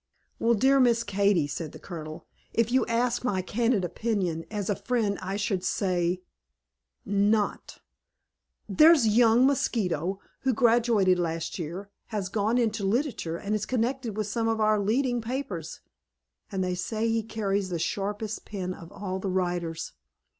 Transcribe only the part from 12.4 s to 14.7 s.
into literature, and is connected with some of